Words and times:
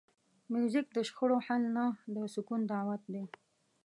موزیک 0.53 0.87
د 0.93 0.97
شخړو 1.09 1.37
حل 1.45 1.63
نه، 1.75 1.85
د 2.13 2.15
سکون 2.33 2.61
دعوت 2.71 3.01
دی. 3.13 3.23